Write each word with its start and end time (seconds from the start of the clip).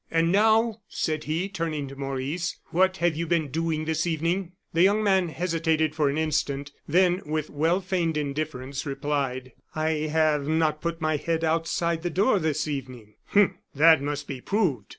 "And 0.09 0.31
now," 0.31 0.81
said 0.87 1.25
he, 1.25 1.47
turning 1.47 1.87
to 1.87 1.95
Maurice, 1.95 2.57
"what 2.71 2.97
have 2.97 3.15
you 3.15 3.27
been 3.27 3.49
doing 3.49 3.85
this 3.85 4.07
evening?" 4.07 4.53
The 4.73 4.81
young 4.81 5.03
man 5.03 5.29
hesitated 5.29 5.93
for 5.93 6.09
an 6.09 6.17
instant; 6.17 6.71
then, 6.87 7.21
with 7.23 7.51
well 7.51 7.81
feigned 7.81 8.17
indifference, 8.17 8.83
replied: 8.83 9.51
"I 9.75 9.89
have 10.09 10.47
not 10.47 10.81
put 10.81 11.01
my 11.01 11.17
head 11.17 11.43
outside 11.43 12.01
the 12.01 12.09
door 12.09 12.39
this 12.39 12.67
evening." 12.67 13.13
"Hum! 13.25 13.59
that 13.75 14.01
must 14.01 14.27
be 14.27 14.41
proved. 14.41 14.89